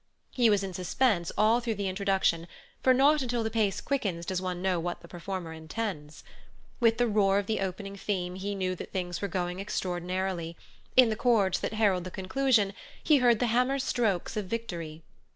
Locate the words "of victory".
14.35-15.03